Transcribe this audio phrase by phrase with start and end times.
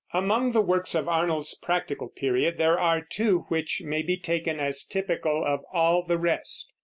[0.13, 4.83] Among the works of Arnold's practical period there are two which may be taken as
[4.83, 6.73] typical of all the rest.